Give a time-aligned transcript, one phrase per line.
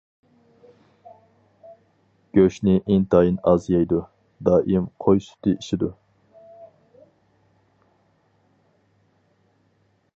[2.37, 3.99] گۆشنى ئىنتايىن ئاز يەيدۇ.
[4.49, 5.91] دائىم قوي سۈتى ئىچىدۇ.